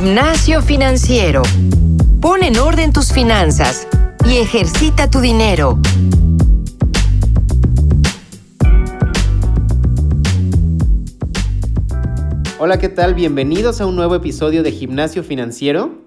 [0.00, 1.42] Gimnasio financiero.
[2.20, 3.88] Pon en orden tus finanzas
[4.24, 5.76] y ejercita tu dinero.
[12.60, 13.14] Hola, ¿qué tal?
[13.14, 15.98] Bienvenidos a un nuevo episodio de Gimnasio Financiero.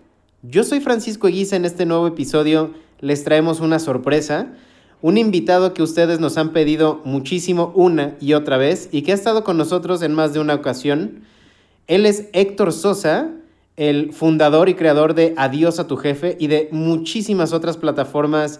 [0.42, 1.58] Yo soy Francisco Eguiza.
[1.58, 4.54] En este nuevo episodio les traemos una sorpresa.
[5.02, 9.16] Un invitado que ustedes nos han pedido muchísimo una y otra vez y que ha
[9.16, 11.24] estado con nosotros en más de una ocasión.
[11.88, 13.32] Él es Héctor Sosa,
[13.78, 18.60] el fundador y creador de Adiós a tu jefe y de muchísimas otras plataformas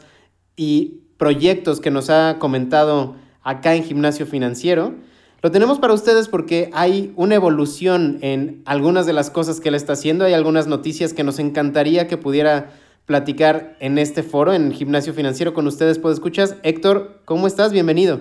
[0.56, 4.96] y proyectos que nos ha comentado acá en Gimnasio Financiero.
[5.42, 9.76] Lo tenemos para ustedes porque hay una evolución en algunas de las cosas que él
[9.76, 10.26] está haciendo.
[10.26, 12.74] Hay algunas noticias que nos encantaría que pudiera
[13.06, 15.98] platicar en este foro, en Gimnasio Financiero, con ustedes.
[15.98, 17.74] Pues escuchas, Héctor, ¿cómo estás?
[17.74, 18.20] Bienvenido.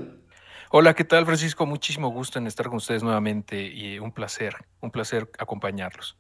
[0.71, 1.67] Hola, ¿qué tal, Francisco?
[1.67, 6.17] Muchísimo gusto en estar con ustedes nuevamente y un placer, un placer acompañarlos.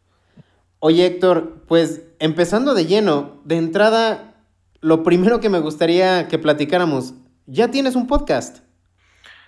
[0.82, 4.34] Oye, Héctor, pues empezando de lleno, de entrada,
[4.80, 7.12] lo primero que me gustaría que platicáramos,
[7.46, 8.60] ya tienes un podcast.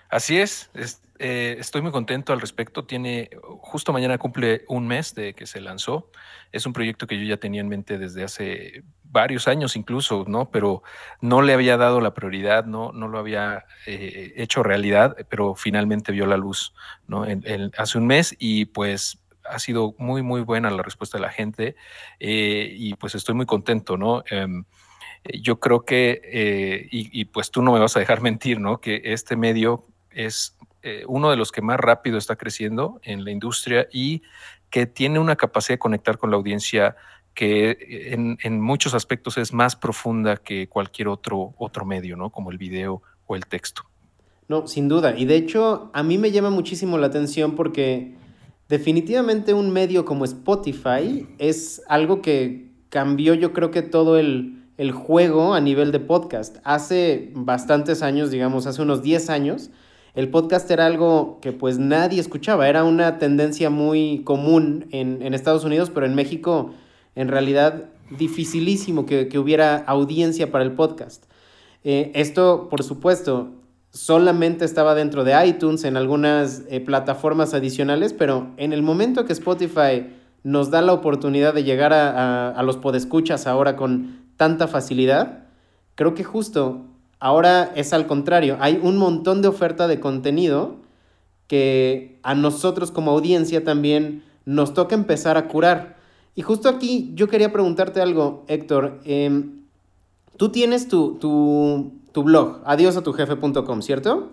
[0.09, 0.69] Así es,
[1.17, 2.85] eh, estoy muy contento al respecto.
[2.85, 3.31] Tiene,
[3.61, 6.11] justo mañana cumple un mes de que se lanzó.
[6.51, 10.51] Es un proyecto que yo ya tenía en mente desde hace varios años incluso, ¿no?
[10.51, 10.83] Pero
[11.21, 16.11] no le había dado la prioridad, no, no lo había eh, hecho realidad, pero finalmente
[16.11, 16.73] vio la luz,
[17.07, 17.25] ¿no?
[17.77, 21.75] hace un mes y pues ha sido muy, muy buena la respuesta de la gente
[22.19, 24.23] eh, y pues estoy muy contento, ¿no?
[24.29, 24.65] Em,
[25.41, 28.81] yo creo que, y, y, pues tú no me vas a dejar mentir, ¿no?
[28.81, 33.31] Que este medio es eh, uno de los que más rápido está creciendo en la
[33.31, 34.21] industria y
[34.69, 36.97] que tiene una capacidad de conectar con la audiencia
[37.33, 42.31] que eh, en, muchos aspectos es más profunda que cualquier otro, otro medio, ¿no?
[42.31, 43.83] Como el video o el texto.
[44.49, 45.17] No, sin duda.
[45.17, 48.15] Y de hecho, a mí me llama muchísimo la atención porque
[48.69, 54.91] definitivamente un medio como Spotify es algo que cambió yo creo que todo el, el
[54.91, 56.57] juego a nivel de podcast.
[56.63, 59.69] Hace bastantes años, digamos, hace unos 10 años,
[60.15, 65.63] el podcast era algo que pues nadie escuchaba, era una tendencia muy común en, Estados
[65.63, 66.71] Unidos, pero en México
[67.15, 71.25] en realidad dificilísimo que, hubiera audiencia para el podcast.
[71.83, 73.53] Eh, esto, por supuesto,
[73.93, 79.31] solamente estaba dentro de iTunes, en algunas eh, plataformas adicionales, pero en el momento que
[79.31, 80.07] Spotify
[80.43, 85.45] nos da la oportunidad de llegar a, a, los podescuchas ahora con tanta facilidad,
[85.95, 86.81] creo que justo
[87.23, 90.75] Ahora es al contrario, hay un montón de oferta de contenido
[91.47, 95.95] que a nosotros como audiencia también nos toca empezar a curar.
[96.35, 98.99] Y justo aquí yo quería preguntarte algo, Héctor.
[99.05, 99.62] Em,
[100.37, 104.29] tú tienes tu, tu, blog, adiosatujefe.com, ¿cierto?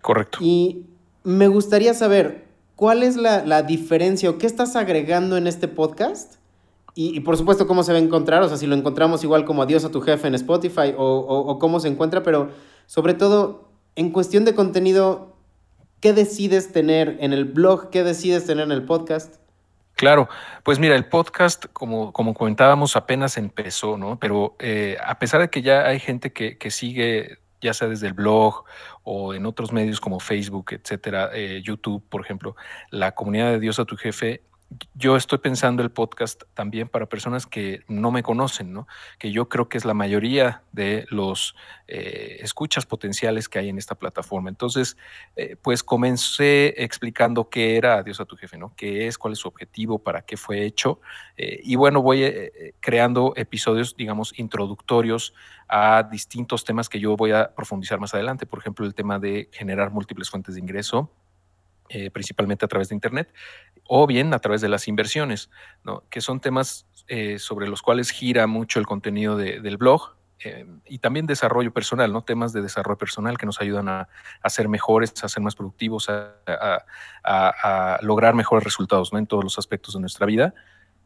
[0.00, 0.38] Correcto.
[0.40, 0.86] Y
[1.24, 2.46] me gustaría saber,
[2.76, 6.38] ¿cuál es la, la diferencia o qué estás agregando en este podcast
[7.00, 9.62] y, por supuesto, cómo se va a encontrar, o sea, si lo encontramos igual como
[9.62, 12.50] Adiós a tu jefe en Spotify o, cómo se encuentra, pero
[12.86, 15.36] sobre todo, en cuestión de contenido,
[16.00, 17.90] ¿qué decides tener en el blog?
[17.90, 19.36] ¿Qué decides tener en el podcast?
[19.98, 20.28] Claro,
[20.62, 24.16] pues mira, el podcast, como, como comentábamos, apenas empezó, ¿no?
[24.20, 28.06] Pero eh, a pesar de que ya hay gente que, que, sigue, ya sea desde
[28.06, 28.62] el blog
[29.02, 32.54] o en otros medios como Facebook, etcétera, eh, YouTube, por ejemplo,
[32.90, 34.42] la comunidad de Dios a tu jefe
[34.94, 38.86] yo estoy pensando el podcast también para personas que no me conocen, ¿no?
[39.18, 41.54] Que yo creo que es la mayoría de los
[41.86, 44.50] eh, escuchas potenciales que hay en esta plataforma.
[44.50, 44.98] Entonces,
[45.36, 48.74] eh, pues comencé explicando qué era Adiós a tu jefe, ¿no?
[48.76, 49.16] ¿Qué es?
[49.16, 50.00] ¿Cuál es su objetivo?
[50.00, 51.00] ¿Para qué fue hecho?
[51.38, 52.18] Eh, y bueno, voy
[52.80, 55.32] creando episodios, digamos, introductorios
[55.66, 58.44] a distintos temas que yo voy a profundizar más adelante.
[58.44, 61.10] Por ejemplo, el tema de generar múltiples fuentes de ingreso
[61.90, 63.32] eh, principalmente a través de Internet,
[63.84, 65.50] o bien a través de las inversiones,
[66.10, 70.16] que son temas eh, sobre los cuales gira mucho el contenido del blog.
[70.44, 72.22] Eh, y también desarrollo personal, ¿no?
[72.22, 74.08] Temas de desarrollo personal que nos ayudan a,
[74.40, 79.18] a ser mejores, a ser más productivos, a, lograr mejores resultados, ¿no?
[79.18, 80.54] En todos los aspectos de nuestra vida.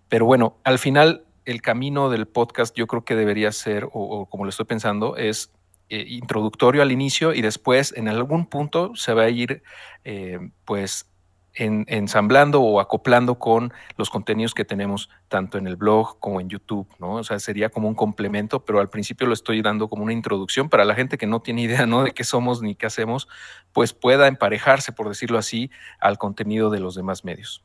[0.09, 4.27] Pero bueno, al final el camino del podcast yo creo que debería ser, o, o
[4.27, 5.51] como lo estoy pensando, es
[5.93, 9.63] eh, introductorio al inicio y después en algún punto se va a ir
[10.05, 11.07] eh, pues
[11.55, 16.89] ensamblando o acoplando con los contenidos que tenemos tanto en el blog como en YouTube,
[16.99, 17.17] ¿no?
[17.17, 20.71] O sea, sería como un complemento, pero al principio lo estoy dando como una introducción
[20.71, 22.05] para la gente que no tiene idea, ¿no?
[22.05, 23.29] De qué somos ni qué hacemos,
[23.75, 27.63] pues pueda emparejarse, por decirlo así, al contenido de los demás medios.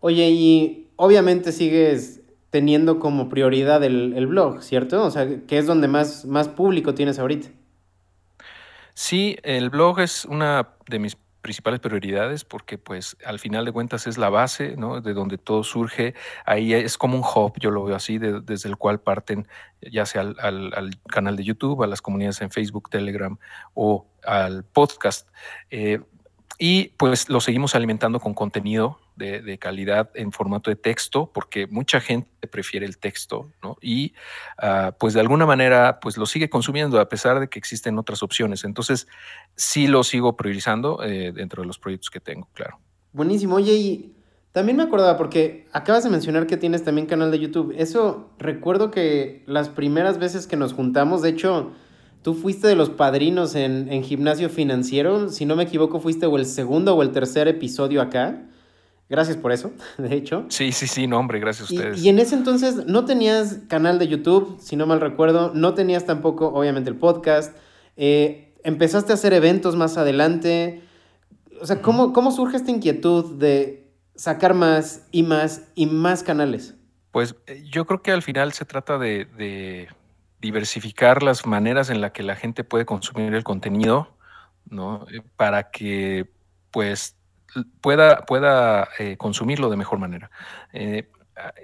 [0.00, 2.20] Oye, y obviamente sigues
[2.54, 5.02] teniendo como prioridad el, blog, ¿cierto?
[5.02, 7.48] O sea, que es donde más, más público tienes ahorita.
[8.94, 14.06] Sí, el blog es una de mis principales prioridades porque pues al final de cuentas
[14.06, 15.00] es la base, ¿no?
[15.00, 16.14] De donde todo surge.
[16.46, 19.48] Ahí es como un hub, yo lo veo así, desde el cual parten
[19.82, 23.36] ya sea al, canal de YouTube, a las comunidades en Facebook, Telegram
[23.74, 25.28] o al podcast.
[25.70, 25.98] Eh,
[26.60, 32.00] y pues lo seguimos alimentando con contenido de, calidad en formato de texto, porque mucha
[32.00, 33.50] gente prefiere el texto.
[33.80, 34.14] Y
[34.58, 38.22] ah, pues de alguna manera, pues lo sigue consumiendo a pesar de que existen otras
[38.22, 38.64] opciones.
[38.64, 39.06] Entonces,
[39.56, 42.78] sí lo sigo priorizando eh, dentro de los proyectos que tengo, claro.
[43.12, 43.56] Buenísimo.
[43.56, 44.14] Oye, y
[44.52, 47.74] también me acordaba, porque acabas de mencionar que tienes también canal de YouTube.
[47.76, 51.72] Eso, recuerdo que las primeras veces que nos juntamos, de hecho,
[52.22, 55.28] tú fuiste de los padrinos en, en Gimnasio Financiero.
[55.28, 58.44] Si no me equivoco, fuiste o el segundo o el tercer episodio acá.
[59.08, 60.46] Gracias por eso, de hecho.
[60.48, 62.02] Sí, sí, sí, no, hombre, gracias a ustedes.
[62.02, 66.06] Y, en ese entonces no tenías canal de YouTube, si no mal recuerdo, no tenías
[66.06, 67.56] tampoco, obviamente, el podcast.
[67.96, 70.82] Eh, empezaste a hacer eventos más adelante.
[71.60, 76.74] O sea, ¿cómo, ¿cómo surge esta inquietud de sacar más y más y más canales?
[77.10, 79.88] Pues eh, yo creo que al final se trata de, de
[80.40, 84.14] diversificar las maneras en las que la gente puede consumir el contenido,
[84.68, 85.06] ¿no?
[85.10, 86.30] Eh, para que,
[86.70, 87.16] pues,
[87.80, 90.30] pueda, pueda eh, consumirlo de mejor manera.
[90.72, 91.10] Eh,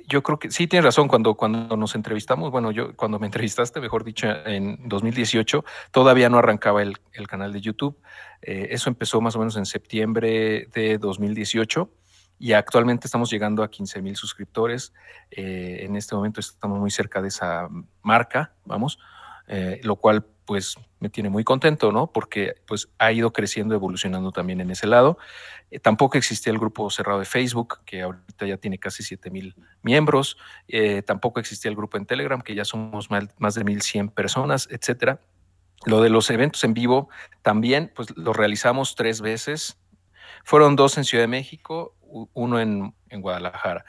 [0.08, 3.80] yo creo que sí tienes razón cuando, cuando nos entrevistamos, bueno, yo cuando me entrevistaste,
[3.80, 6.98] mejor dicho, en 2018, todavía no arrancaba el,
[7.28, 7.98] canal de YouTube.
[8.42, 11.90] Eh, eso empezó más o menos en septiembre de 2018
[12.38, 14.94] y actualmente estamos llegando a 15 mil suscriptores.
[15.30, 17.68] en este momento estamos muy cerca de esa
[18.02, 18.98] marca, vamos,
[19.82, 22.08] lo cual pues me tiene muy contento, ¿no?
[22.08, 25.16] Porque pues ha ido creciendo, evolucionando también en ese lado.
[25.70, 29.54] Eh, tampoco existía el grupo cerrado de Facebook, que ahorita ya tiene casi 7 mil
[29.82, 30.38] miembros.
[30.66, 34.66] Eh, tampoco existía el grupo en Telegram, que ya somos más, más de 1100 personas,
[34.72, 35.20] etcétera.
[35.86, 37.10] Lo de los eventos en vivo
[37.42, 39.78] también, pues lo realizamos tres veces.
[40.42, 41.94] Fueron dos en Ciudad de México,
[42.32, 43.84] uno en, en Guadalajara.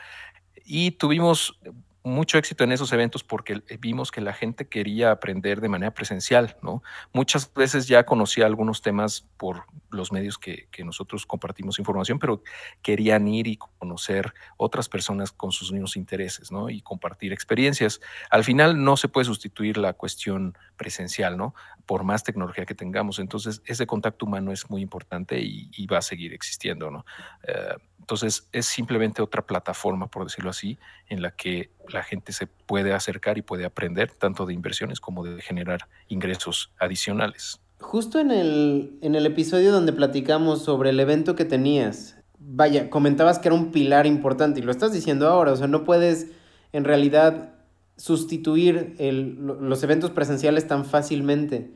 [0.64, 1.60] Y tuvimos
[2.04, 6.58] mucho éxito en esos eventos porque vimos que la gente quería aprender de manera presencial,
[6.62, 6.82] ¿no?
[7.14, 12.42] Muchas veces ya conocía algunos temas por los medios que, nosotros compartimos información, pero
[12.82, 16.72] querían ir y conocer otras personas con sus mismos intereses, ¿no?
[16.72, 18.02] Y compartir experiencias.
[18.32, 21.54] Al final no se puede sustituir la cuestión presencial, ¿no?
[21.86, 23.20] Por más tecnología que tengamos.
[23.20, 27.06] Entonces, ese contacto humano es muy importante y, va a seguir existiendo, ¿no?
[27.44, 32.48] Eh, entonces es simplemente otra plataforma, por decirlo así, en la que la gente se
[32.48, 37.62] puede acercar y puede aprender tanto de inversiones como de generar ingresos adicionales.
[37.80, 43.38] Justo en el, en el episodio donde platicamos sobre el evento que tenías, vaya, comentabas
[43.38, 46.32] que era un pilar importante y lo estás diciendo ahora, o sea, no puedes
[46.74, 47.54] en realidad
[47.98, 51.72] sustituir los eventos presenciales tan fácilmente.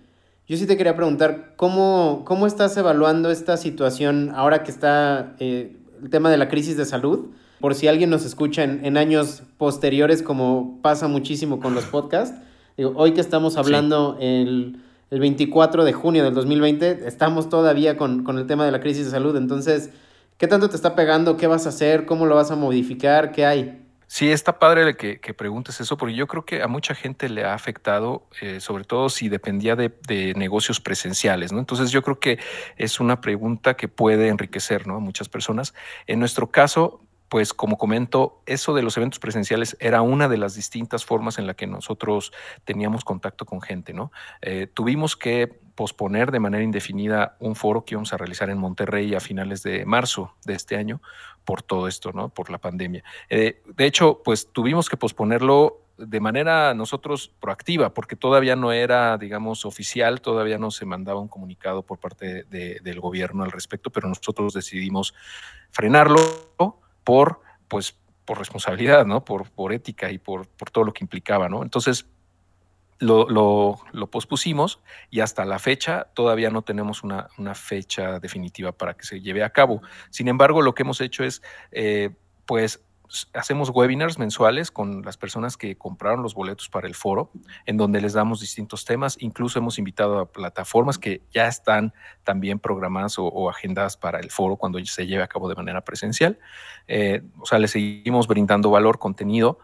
[0.47, 5.77] Yo sí te quería preguntar, ¿cómo, cómo estás evaluando esta situación ahora que está eh,
[6.01, 7.27] el tema de la crisis de salud.
[7.59, 12.37] Por si alguien nos escucha en, años posteriores, como pasa muchísimo con los podcasts.
[12.77, 18.23] Digo, hoy que estamos hablando el, el, 24 de junio del 2020, estamos todavía con,
[18.23, 19.37] con el tema de la crisis de salud.
[19.37, 19.91] Entonces,
[20.37, 21.37] ¿qué tanto te está pegando?
[21.37, 22.05] ¿Qué vas a hacer?
[22.05, 23.31] ¿Cómo lo vas a modificar?
[23.31, 23.84] ¿Qué hay?
[24.07, 27.43] Sí, está padre que, que, preguntes eso, porque yo creo que a mucha gente le
[27.43, 31.59] ha afectado, eh, sobre todo si dependía de, negocios presenciales, ¿no?
[31.59, 32.39] Entonces yo creo que
[32.77, 34.95] es una pregunta que puede enriquecer, ¿no?
[34.95, 35.73] A muchas personas.
[36.05, 40.53] En nuestro caso, pues como comento, eso de los eventos presenciales era una de las
[40.53, 42.31] distintas formas en la que nosotros
[42.63, 44.11] teníamos contacto con gente, ¿no?
[44.41, 49.13] Eh, tuvimos que posponer de manera indefinida un foro que íbamos a realizar en Monterrey
[49.13, 51.01] a finales de marzo de este año
[51.43, 52.29] por todo esto, ¿no?
[52.29, 53.03] Por la pandemia.
[53.29, 59.17] Eh, de hecho, pues tuvimos que posponerlo de manera nosotros proactiva, porque todavía no era,
[59.17, 64.09] digamos, oficial, todavía no se mandaba un comunicado por parte del gobierno al respecto, pero
[64.09, 65.13] nosotros decidimos
[65.71, 66.19] frenarlo
[67.03, 69.23] por, pues, por responsabilidad, ¿no?
[69.23, 71.63] Por, por ética y por, por todo lo que implicaba, ¿no?
[71.63, 72.05] Entonces,
[72.99, 73.27] lo,
[73.91, 79.21] lo, pospusimos y hasta la fecha todavía no tenemos una, fecha definitiva para que se
[79.21, 79.81] lleve a cabo.
[80.09, 82.11] Sin embargo, lo que hemos hecho es, eh,
[82.45, 82.81] pues,
[83.33, 87.31] hacemos webinars mensuales con las personas que compraron los boletos para el foro,
[87.65, 89.17] en donde les damos distintos temas.
[89.19, 94.55] Incluso hemos invitado a plataformas que ya están también programadas o, agendadas para el foro
[94.55, 96.39] cuando se lleve a cabo de manera presencial.
[96.87, 99.59] Eh, o sea, les seguimos brindando valor, contenido.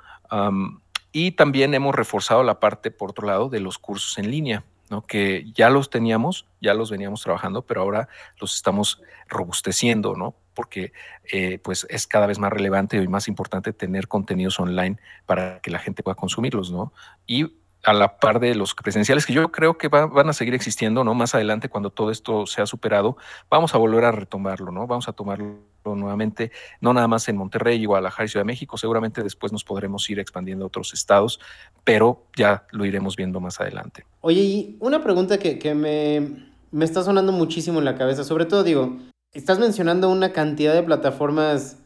[1.11, 5.05] Y también hemos reforzado la parte, por otro lado, de los cursos en línea, ¿no?
[5.05, 8.07] que ya los teníamos, ya los veníamos trabajando, pero ahora
[8.39, 10.35] los estamos robusteciendo, ¿no?
[10.53, 10.93] porque
[11.31, 15.71] eh, pues es cada vez más relevante y más importante tener contenidos online para que
[15.71, 16.71] la gente pueda consumirlos.
[16.71, 16.93] ¿no?
[17.25, 17.53] Y
[17.83, 21.13] a la par de los presenciales, que yo creo que van a seguir existiendo, ¿no?
[21.15, 23.17] Más adelante, cuando todo esto sea superado,
[23.49, 24.85] vamos a volver a retomarlo, ¿no?
[24.87, 29.23] Vamos a tomarlo nuevamente, no nada más en Monterrey, Guadalajara y Ciudad de México, seguramente
[29.23, 31.39] después nos podremos ir expandiendo a otros estados,
[31.83, 34.05] pero ya lo iremos viendo más adelante.
[34.21, 38.45] Oye, y una pregunta que, que me, me está sonando muchísimo en la cabeza, sobre
[38.45, 38.99] todo digo,
[39.33, 41.77] estás mencionando una cantidad de plataformas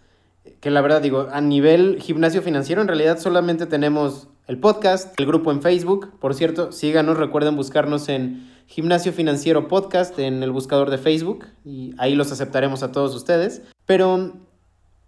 [0.59, 5.25] que la verdad digo, a nivel gimnasio financiero en realidad solamente tenemos el podcast, el
[5.25, 6.11] grupo en Facebook.
[6.19, 11.93] Por cierto, síganos, recuerden buscarnos en Gimnasio Financiero Podcast en el buscador de Facebook y
[11.97, 13.61] ahí los aceptaremos a todos ustedes.
[13.85, 14.33] Pero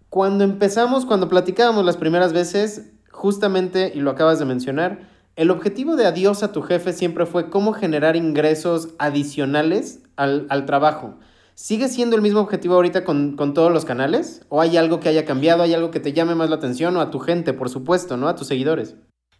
[0.08, 5.94] cuando empezamos, cuando platicábamos las primeras veces, justamente, y lo acabas de mencionar, el objetivo
[5.94, 11.14] de Adiós a tu jefe siempre fue cómo generar ingresos adicionales al, al trabajo.
[11.54, 14.42] ¿Sigue siendo el mismo objetivo ahorita con, con, todos los canales?
[14.48, 15.62] ¿O hay algo que haya cambiado?
[15.64, 16.96] ¿Hay algo que te llame más la atención?
[16.96, 18.28] O a tu gente, por supuesto, ¿no?
[18.28, 18.94] A tus seguidores.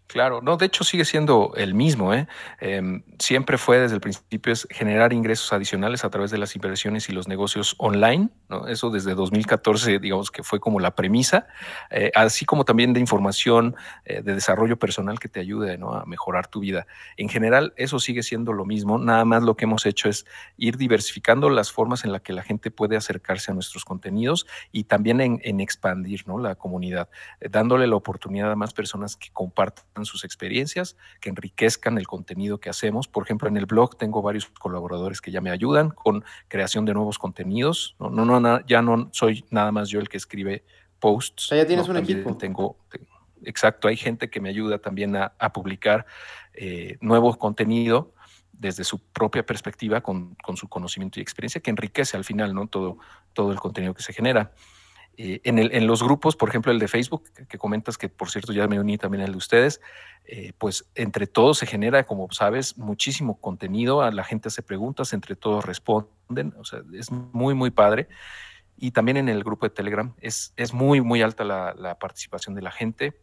[0.08, 2.14] Claro, no, de hecho sigue siendo el mismo.
[2.14, 2.26] ¿eh?
[2.60, 7.10] Em, siempre fue desde el principio es generar ingresos adicionales a través de las inversiones
[7.10, 8.30] y los negocios online.
[8.48, 8.66] ¿no?
[8.68, 11.46] Eso desde 2014, digamos que fue como la premisa,
[11.90, 15.92] eh, así como también de información eh, de desarrollo personal que te ayude ¿no?
[15.92, 16.86] a mejorar tu vida.
[17.18, 18.98] En general, eso sigue siendo lo mismo.
[18.98, 20.24] Nada más lo que hemos hecho es
[20.56, 24.84] ir diversificando las formas en las que la gente puede acercarse a nuestros contenidos y
[24.84, 26.38] también en, expandir ¿no?
[26.38, 27.10] la comunidad,
[27.40, 32.59] eh, dándole la oportunidad a más personas que compartan sus experiencias, que enriquezcan el contenido
[32.59, 33.09] que hacemos.
[33.09, 36.95] Por ejemplo, en el blog tengo varios colaboradores que ya me ayudan con creación de
[36.95, 37.97] nuevos contenidos.
[37.99, 40.64] No, no, no ya no soy nada más yo el que escribe
[40.99, 41.50] posts.
[41.50, 42.37] ya tienes un equipo.
[42.37, 42.76] Tengo,
[43.45, 46.07] exacto, hay gente que me ayuda también a, publicar
[46.55, 48.12] eh, nuevo contenido
[48.52, 52.67] desde su propia perspectiva, con, con, su conocimiento y experiencia, que enriquece al final ¿no?
[52.67, 52.99] todo,
[53.33, 54.52] todo el contenido que se genera.
[55.20, 58.68] Eh, en, los grupos, por ejemplo, el de Facebook, que, comentas que por cierto ya
[58.68, 59.80] me uní también al de ustedes,
[60.26, 65.12] eh, pues entre todos se genera, como sabes, muchísimo contenido, a la gente hace preguntas,
[65.12, 68.08] entre todos responden, o sea, es muy, muy padre.
[68.76, 72.54] Y también en el grupo de Telegram es, es muy, muy alta la, la participación
[72.54, 73.20] de la gente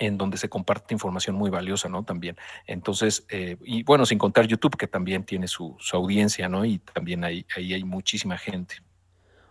[0.00, 2.02] en donde se comparte información muy valiosa, ¿no?
[2.02, 2.36] También.
[2.66, 6.64] Entonces, eh, y bueno, sin contar YouTube, que también tiene su, su audiencia, ¿no?
[6.64, 8.82] Y también ahí, ahí hay muchísima gente.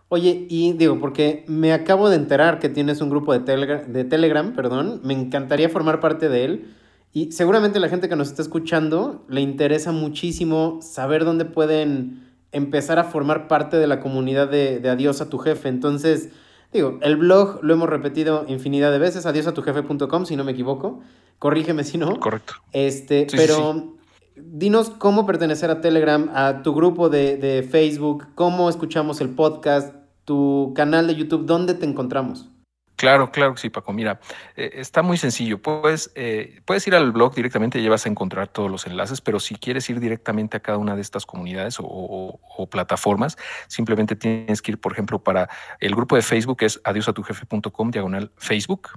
[0.08, 4.54] Oye, y digo, porque me acabo de enterar que tienes un grupo de, de Telegram,
[4.54, 6.74] perdón, me encantaría formar parte de él.
[7.12, 12.98] Y seguramente la gente que nos está escuchando le interesa muchísimo saber dónde pueden empezar
[12.98, 15.68] a formar parte de la comunidad de, de Adiós a tu jefe.
[15.68, 16.30] Entonces,
[16.72, 21.00] digo, el blog lo hemos repetido infinidad de veces, adiosatujefe.com, si no me equivoco.
[21.38, 22.18] Corrígeme si no.
[22.20, 22.54] Correcto.
[22.72, 23.93] Este, pero
[24.36, 29.94] dinos cómo pertenecer a Telegram, a tu grupo de, de Facebook, cómo escuchamos el podcast,
[30.24, 32.48] tu canal de YouTube, ¿dónde te encontramos?
[32.96, 33.92] Claro, claro que sí, Paco.
[33.92, 34.20] Mira,
[34.56, 35.60] eh, está muy sencillo.
[35.60, 39.40] Puedes, eh, puedes ir al blog directamente y vas a encontrar todos los enlaces, pero
[39.40, 43.36] si quieres ir directamente a cada una de estas comunidades o, plataformas,
[43.66, 45.48] simplemente tienes que ir, por ejemplo, para
[45.80, 48.90] el grupo de Facebook, es adiosatujefe.com diagonal Facebook.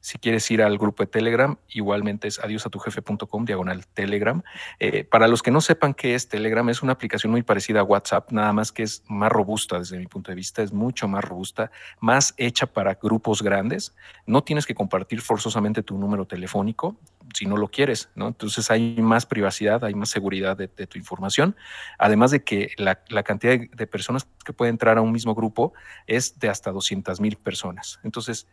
[0.00, 4.42] Si quieres ir al grupo de Telegram, igualmente es adiosatujefe.com diagonal Telegram.
[4.78, 7.84] Eh, para los que no sepan qué es Telegram, es una aplicación muy parecida a
[7.84, 11.24] WhatsApp, nada más que es más robusta desde mi punto de vista, es mucho más
[11.24, 13.94] robusta, más hecha para grupos grandes.
[14.26, 16.96] No tienes que compartir forzosamente tu número telefónico
[17.34, 18.28] si no lo quieres, ¿no?
[18.28, 21.56] Entonces hay más privacidad, hay más seguridad de, tu información,
[21.98, 25.72] además de que la, cantidad de, de, personas que pueden entrar a un mismo grupo
[26.06, 28.00] es de hasta 200 mil personas.
[28.02, 28.48] Entonces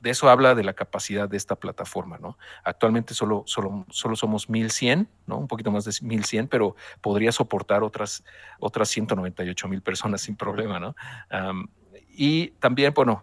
[0.00, 2.38] de eso habla de la capacidad de esta plataforma, ¿no?
[2.64, 5.38] Actualmente solo, solo, solo somos 1100, ¿no?
[5.38, 8.24] Un poquito más de 1100, pero podría soportar otras,
[8.60, 10.94] otras 198 mil personas sin problema, ¿no?
[12.18, 13.22] y también, bueno,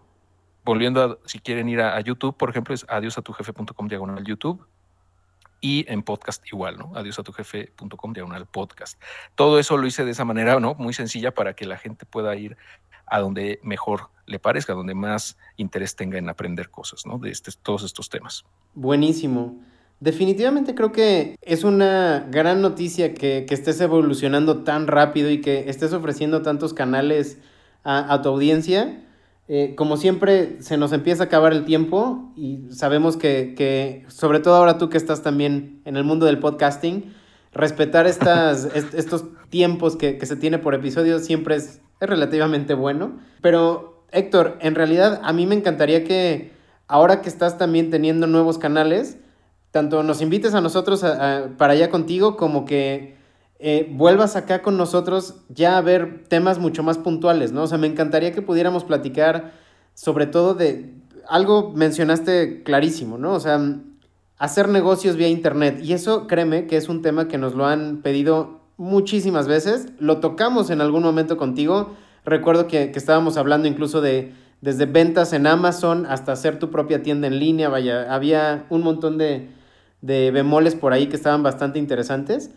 [0.64, 4.66] volviendo a, si quieren ir a, YouTube, por ejemplo, es adiosatujefe.com diagonal YouTube
[5.60, 6.92] y en podcast igual, ¿no?
[6.94, 9.00] Adiosatujefe.com diagonal podcast.
[9.34, 10.74] Todo eso lo hice de esa manera, ¿no?
[10.74, 12.56] Muy sencilla para que la gente pueda ir
[13.06, 17.18] a donde mejor le parezca, donde más interés tenga en aprender cosas, ¿no?
[17.18, 18.44] De este, todos estos temas.
[18.74, 19.60] Buenísimo.
[20.00, 25.92] Definitivamente creo que es una gran noticia que, estés evolucionando tan rápido y que estés
[25.92, 27.38] ofreciendo tantos canales
[27.84, 29.02] a, tu audiencia.
[29.46, 34.56] Eh, como siempre, se nos empieza a acabar el tiempo y sabemos que, sobre todo
[34.56, 37.14] ahora tú que estás también en el mundo del podcasting,
[37.52, 43.18] respetar estas, estos tiempos que, que se tiene por episodio siempre es es relativamente bueno.
[43.40, 46.52] Pero, Héctor, en realidad a mí me encantaría que
[46.86, 49.18] ahora que estás también teniendo nuevos canales,
[49.70, 51.04] tanto nos invites a nosotros
[51.56, 53.16] para allá contigo como que
[53.58, 57.62] eh, vuelvas acá con nosotros ya a ver temas mucho más puntuales, ¿no?
[57.62, 59.52] O sea, me encantaría que pudiéramos platicar
[59.94, 60.92] sobre todo de
[61.28, 63.32] algo mencionaste clarísimo, ¿no?
[63.32, 63.58] O sea,
[64.38, 65.80] hacer negocios vía Internet.
[65.82, 69.88] Y eso, créeme, que es un tema que nos lo han pedido muchísimas veces.
[69.98, 71.94] Lo tocamos en algún momento contigo.
[72.24, 77.26] Recuerdo que, estábamos hablando incluso de desde ventas en Amazon hasta hacer tu propia tienda
[77.26, 77.68] en línea.
[77.68, 79.50] Vaya, había un montón de,
[80.00, 82.50] de bemoles por ahí que estaban bastante interesantes.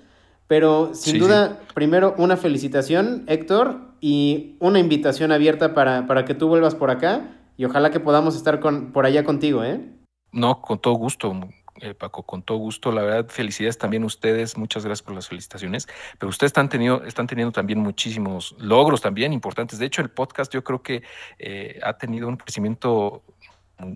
[0.47, 6.47] Pero sin duda, primero una felicitación, Héctor, y una invitación abierta para, para, que tú
[6.47, 9.81] vuelvas por acá y ojalá que podamos estar con, por allá contigo, ¿eh?
[10.31, 11.33] No, con todo gusto.
[11.81, 12.91] Eh, Paco, con todo gusto.
[12.91, 14.57] La verdad, felicidades también a ustedes.
[14.57, 15.87] Muchas gracias por las felicitaciones.
[16.17, 19.79] Pero ustedes están teniendo, están teniendo también muchísimos logros también importantes.
[19.79, 21.03] De hecho, el podcast yo creo que
[21.39, 23.23] eh, ha tenido un crecimiento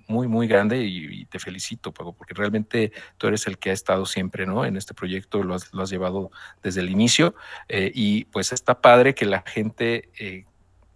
[0.07, 4.05] muy, muy grande y, te felicito, Paco, porque realmente tú eres el que ha estado
[4.05, 4.63] siempre ¿no?
[4.63, 6.29] en este proyecto, lo has, llevado
[6.61, 7.33] desde el inicio
[7.67, 10.09] eh, y pues está padre que la gente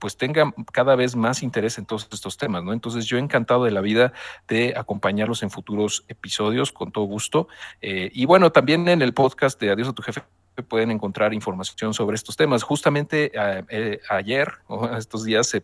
[0.06, 2.74] pues tenga cada vez más interés en todos estos temas, ¿no?
[2.74, 4.14] Entonces yo he encantado de la vida
[4.48, 7.48] de acompañarlos en futuros episodios con todo gusto.
[7.82, 10.22] Eh, y bueno, también en el podcast de Adiós a tu jefe
[10.70, 12.62] pueden encontrar información sobre estos temas.
[12.62, 15.62] Justamente eh, eh, ayer o estos días se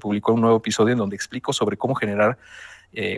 [0.00, 2.38] publicó, un nuevo episodio en donde explico sobre cómo generar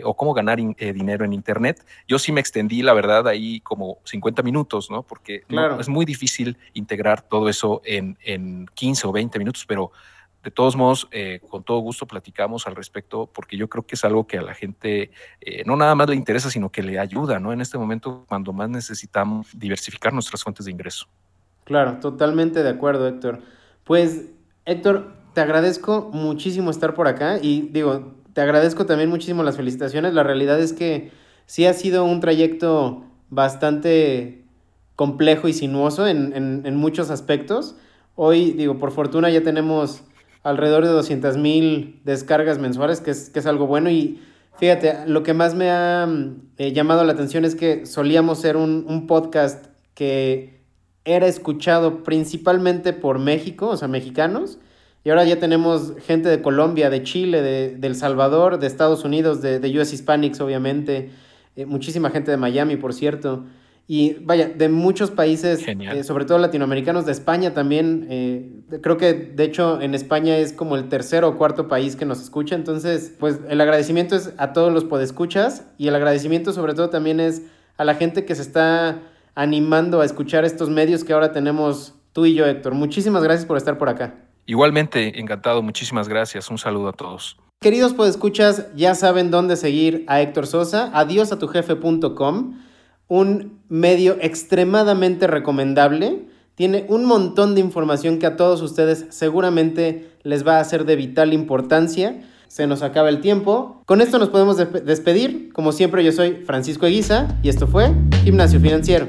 [0.03, 1.85] o cómo ganar dinero en Internet.
[2.09, 5.03] Yo sí me extendí, la verdad, ahí como 50 minutos, ¿no?
[5.03, 5.43] Porque
[5.79, 9.91] es muy difícil integrar todo eso en, en 15 o 20 minutos, pero
[10.47, 14.05] de todos modos, eh, con todo gusto platicamos al respecto, porque yo creo que es
[14.05, 15.11] algo que a la gente
[15.41, 17.51] eh, no nada más le interesa, sino que le ayuda, ¿no?
[17.51, 21.05] En este momento, cuando más necesitamos diversificar nuestras fuentes de ingreso.
[21.65, 23.41] Claro, totalmente de acuerdo, Héctor.
[23.83, 24.29] Pues,
[24.63, 30.13] Héctor, te agradezco muchísimo estar por acá y digo, te agradezco también muchísimo las felicitaciones.
[30.13, 31.11] La realidad es que
[31.45, 34.45] sí ha sido un trayecto bastante
[34.95, 37.75] complejo y sinuoso en, en muchos aspectos.
[38.15, 40.06] Hoy, digo, por fortuna ya tenemos
[40.47, 43.89] alrededor de 200 mil descargas mensuales, que es, que es algo bueno.
[43.89, 44.21] Y
[44.57, 46.07] fíjate, lo que más me ha
[46.57, 50.61] eh, llamado la atención es que solíamos ser un, podcast que
[51.03, 54.57] era escuchado principalmente por México, o sea, mexicanos.
[55.03, 59.41] Y ahora ya tenemos gente de Colombia, de Chile, de, El Salvador, de Estados Unidos,
[59.41, 61.11] de, de US Hispanics, obviamente.
[61.57, 63.43] Eh, muchísima gente de Miami, por cierto.
[63.89, 68.05] Y vaya, de muchos países, eh, sobre todo latinoamericanos, de España también.
[68.09, 72.03] Eh, creo que de hecho en España es como el tercer o cuarto país que
[72.03, 72.55] nos escucha.
[72.55, 77.21] Entonces, pues el agradecimiento es a todos los podescuchas y el agradecimiento sobre todo también
[77.21, 77.43] es
[77.77, 78.99] a la gente que se está
[79.35, 82.73] animando a escuchar estos medios que ahora tenemos tú y yo, Héctor.
[82.73, 84.15] Muchísimas gracias por estar por acá.
[84.45, 85.61] Igualmente, encantado.
[85.61, 86.49] Muchísimas gracias.
[86.49, 87.37] Un saludo a todos.
[87.61, 90.91] Queridos podescuchas, ya saben dónde seguir a Héctor Sosa.
[90.93, 92.66] Adiós a tu jefe.com
[93.07, 96.27] un medio extremadamente recomendable.
[96.55, 100.95] Tiene un montón de información que a todos ustedes seguramente les va a ser de
[100.95, 102.21] vital importancia.
[102.47, 103.81] Se nos acaba el tiempo.
[103.85, 105.51] Con esto nos podemos despedir.
[105.53, 107.93] Como siempre yo soy Francisco Eguiza y esto fue
[108.23, 109.05] Gimnasio Financiero.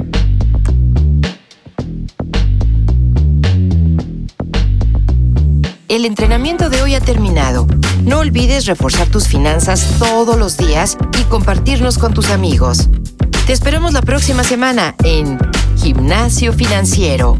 [5.88, 7.66] El entrenamiento de hoy ha terminado.
[8.04, 12.88] No olvides reforzar tus finanzas todos los días y compartirnos con tus amigos.
[13.48, 15.38] Te esperamos la próxima semana en
[15.78, 17.38] Gimnasio Financiero.